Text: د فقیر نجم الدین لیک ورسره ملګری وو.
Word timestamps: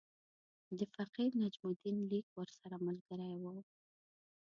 د 0.77 0.79
فقیر 0.95 1.31
نجم 1.41 1.63
الدین 1.69 1.97
لیک 2.11 2.27
ورسره 2.37 2.75
ملګری 2.87 3.33
وو. 3.41 3.53